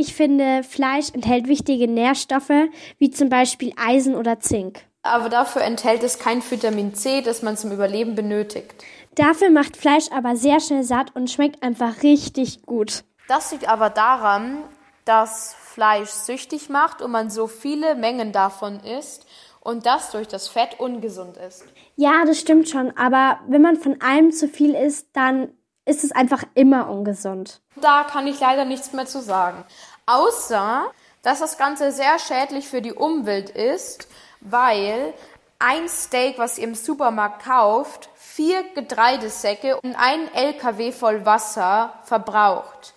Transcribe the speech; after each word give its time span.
Ich 0.00 0.14
finde, 0.14 0.62
Fleisch 0.62 1.10
enthält 1.12 1.48
wichtige 1.48 1.88
Nährstoffe, 1.88 2.68
wie 2.98 3.10
zum 3.10 3.28
Beispiel 3.30 3.72
Eisen 3.76 4.14
oder 4.14 4.38
Zink. 4.38 4.82
Aber 5.02 5.28
dafür 5.28 5.62
enthält 5.62 6.04
es 6.04 6.20
kein 6.20 6.40
Vitamin 6.40 6.94
C, 6.94 7.20
das 7.20 7.42
man 7.42 7.56
zum 7.56 7.72
Überleben 7.72 8.14
benötigt. 8.14 8.84
Dafür 9.16 9.50
macht 9.50 9.76
Fleisch 9.76 10.04
aber 10.12 10.36
sehr 10.36 10.60
schnell 10.60 10.84
satt 10.84 11.16
und 11.16 11.32
schmeckt 11.32 11.64
einfach 11.64 12.04
richtig 12.04 12.62
gut. 12.62 13.02
Das 13.26 13.50
liegt 13.50 13.68
aber 13.68 13.90
daran, 13.90 14.58
dass 15.04 15.56
Fleisch 15.58 16.10
süchtig 16.10 16.68
macht 16.68 17.02
und 17.02 17.10
man 17.10 17.28
so 17.28 17.48
viele 17.48 17.96
Mengen 17.96 18.30
davon 18.30 18.78
isst 18.78 19.26
und 19.58 19.84
das 19.84 20.12
durch 20.12 20.28
das 20.28 20.46
Fett 20.46 20.78
ungesund 20.78 21.36
ist. 21.38 21.64
Ja, 21.96 22.24
das 22.24 22.38
stimmt 22.38 22.68
schon, 22.68 22.96
aber 22.96 23.40
wenn 23.48 23.62
man 23.62 23.74
von 23.74 24.00
allem 24.00 24.30
zu 24.30 24.46
viel 24.46 24.76
isst, 24.76 25.08
dann 25.14 25.48
ist 25.88 26.04
es 26.04 26.12
einfach 26.12 26.44
immer 26.54 26.88
ungesund. 26.90 27.60
Da 27.76 28.04
kann 28.04 28.26
ich 28.26 28.38
leider 28.40 28.64
nichts 28.64 28.92
mehr 28.92 29.06
zu 29.06 29.20
sagen. 29.20 29.64
Außer, 30.06 30.86
dass 31.22 31.40
das 31.40 31.58
Ganze 31.58 31.92
sehr 31.92 32.18
schädlich 32.18 32.68
für 32.68 32.82
die 32.82 32.92
Umwelt 32.92 33.50
ist, 33.50 34.08
weil 34.40 35.14
ein 35.58 35.88
Steak, 35.88 36.38
was 36.38 36.58
ihr 36.58 36.64
im 36.64 36.74
Supermarkt 36.74 37.44
kauft, 37.44 38.08
vier 38.14 38.62
Getreidesäcke 38.74 39.80
und 39.80 39.96
ein 39.96 40.32
LKW 40.32 40.92
voll 40.92 41.26
Wasser 41.26 41.94
verbraucht. 42.04 42.94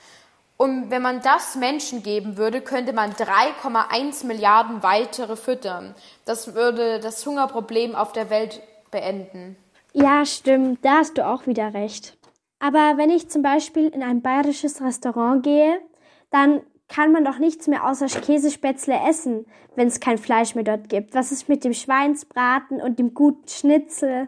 Und 0.57 0.91
wenn 0.91 1.01
man 1.01 1.21
das 1.21 1.55
Menschen 1.55 2.03
geben 2.03 2.37
würde, 2.37 2.61
könnte 2.61 2.93
man 2.93 3.13
3,1 3.13 4.27
Milliarden 4.27 4.83
weitere 4.83 5.35
füttern. 5.35 5.95
Das 6.25 6.53
würde 6.53 6.99
das 6.99 7.25
Hungerproblem 7.25 7.95
auf 7.95 8.11
der 8.11 8.29
Welt 8.29 8.61
beenden. 8.91 9.55
Ja, 9.93 10.23
stimmt, 10.23 10.85
da 10.85 10.97
hast 10.97 11.17
du 11.17 11.25
auch 11.25 11.47
wieder 11.47 11.73
recht. 11.73 12.15
Aber 12.63 12.93
wenn 12.97 13.09
ich 13.09 13.27
zum 13.27 13.41
Beispiel 13.41 13.87
in 13.87 14.03
ein 14.03 14.21
bayerisches 14.21 14.81
Restaurant 14.83 15.41
gehe, 15.41 15.81
dann 16.29 16.61
kann 16.87 17.11
man 17.11 17.25
doch 17.25 17.39
nichts 17.39 17.67
mehr 17.67 17.87
außer 17.87 18.05
Käsespätzle 18.05 18.99
essen, 19.09 19.47
wenn 19.75 19.87
es 19.87 19.99
kein 19.99 20.19
Fleisch 20.19 20.53
mehr 20.53 20.63
dort 20.63 20.87
gibt. 20.87 21.15
Was 21.15 21.31
ist 21.31 21.49
mit 21.49 21.63
dem 21.63 21.73
Schweinsbraten 21.73 22.79
und 22.79 22.99
dem 22.99 23.15
guten 23.15 23.47
Schnitzel? 23.47 24.27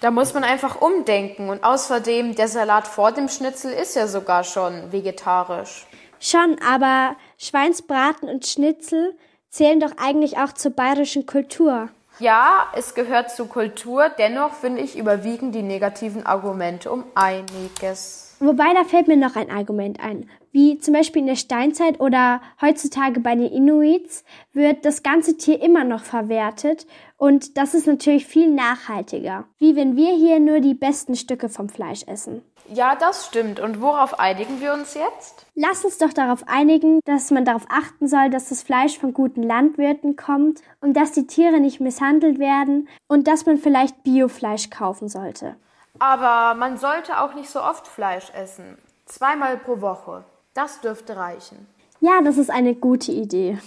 Da 0.00 0.10
muss 0.10 0.32
man 0.32 0.42
einfach 0.42 0.80
umdenken. 0.80 1.50
Und 1.50 1.62
außerdem, 1.62 2.34
der 2.34 2.48
Salat 2.48 2.86
vor 2.86 3.12
dem 3.12 3.28
Schnitzel 3.28 3.72
ist 3.72 3.94
ja 3.94 4.06
sogar 4.06 4.42
schon 4.42 4.90
vegetarisch. 4.90 5.86
Schon, 6.18 6.56
aber 6.66 7.16
Schweinsbraten 7.36 8.30
und 8.30 8.46
Schnitzel 8.46 9.14
zählen 9.50 9.80
doch 9.80 9.92
eigentlich 9.98 10.38
auch 10.38 10.52
zur 10.52 10.70
bayerischen 10.70 11.26
Kultur. 11.26 11.90
Ja, 12.20 12.68
es 12.74 12.94
gehört 12.94 13.30
zur 13.30 13.48
Kultur, 13.48 14.10
dennoch 14.10 14.52
finde 14.52 14.82
ich 14.82 14.98
überwiegen 14.98 15.52
die 15.52 15.62
negativen 15.62 16.26
Argumente 16.26 16.90
um 16.90 17.04
einiges. 17.14 18.29
Wobei, 18.42 18.72
da 18.72 18.84
fällt 18.84 19.06
mir 19.06 19.18
noch 19.18 19.36
ein 19.36 19.50
Argument 19.50 20.00
ein. 20.00 20.28
Wie 20.50 20.78
zum 20.78 20.94
Beispiel 20.94 21.20
in 21.20 21.26
der 21.26 21.36
Steinzeit 21.36 22.00
oder 22.00 22.40
heutzutage 22.60 23.20
bei 23.20 23.34
den 23.34 23.52
Inuits 23.52 24.24
wird 24.54 24.86
das 24.86 25.02
ganze 25.02 25.36
Tier 25.36 25.62
immer 25.62 25.84
noch 25.84 26.02
verwertet 26.02 26.86
und 27.18 27.58
das 27.58 27.74
ist 27.74 27.86
natürlich 27.86 28.26
viel 28.26 28.50
nachhaltiger. 28.50 29.44
Wie 29.58 29.76
wenn 29.76 29.94
wir 29.94 30.14
hier 30.14 30.40
nur 30.40 30.60
die 30.60 30.72
besten 30.72 31.16
Stücke 31.16 31.50
vom 31.50 31.68
Fleisch 31.68 32.02
essen. 32.06 32.42
Ja, 32.72 32.96
das 32.96 33.26
stimmt. 33.26 33.60
Und 33.60 33.82
worauf 33.82 34.18
einigen 34.18 34.60
wir 34.60 34.72
uns 34.72 34.94
jetzt? 34.94 35.44
Lass 35.54 35.84
uns 35.84 35.98
doch 35.98 36.12
darauf 36.12 36.48
einigen, 36.48 37.00
dass 37.04 37.30
man 37.30 37.44
darauf 37.44 37.66
achten 37.68 38.08
soll, 38.08 38.30
dass 38.30 38.48
das 38.48 38.62
Fleisch 38.62 38.98
von 38.98 39.12
guten 39.12 39.42
Landwirten 39.42 40.16
kommt 40.16 40.62
und 40.80 40.96
dass 40.96 41.12
die 41.12 41.26
Tiere 41.26 41.60
nicht 41.60 41.80
misshandelt 41.80 42.38
werden 42.38 42.88
und 43.06 43.26
dass 43.26 43.44
man 43.44 43.58
vielleicht 43.58 44.02
Biofleisch 44.02 44.70
kaufen 44.70 45.08
sollte. 45.08 45.56
Aber 46.00 46.54
man 46.54 46.78
sollte 46.78 47.20
auch 47.20 47.34
nicht 47.34 47.50
so 47.50 47.62
oft 47.62 47.86
Fleisch 47.86 48.30
essen. 48.34 48.78
Zweimal 49.04 49.56
pro 49.58 49.80
Woche. 49.80 50.24
Das 50.54 50.80
dürfte 50.80 51.16
reichen. 51.16 51.68
Ja, 52.00 52.22
das 52.22 52.38
ist 52.38 52.50
eine 52.50 52.74
gute 52.74 53.12
Idee. 53.12 53.58